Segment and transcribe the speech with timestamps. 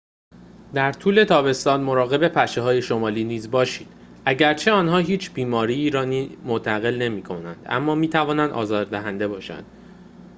[0.73, 3.87] در طول تابستان مراقب پشه های شمالی نیز باشید
[4.25, 6.05] اگرچه آنها هیچ بیماری‌ای را
[6.45, 9.65] منتقل نمی کنند اما می توانند آزار دهنده باشند